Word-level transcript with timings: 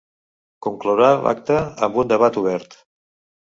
Conclourà 0.65 1.09
l’acte 1.25 1.59
amb 1.89 2.01
un 2.05 2.11
debat 2.15 2.41
obert. 2.43 2.75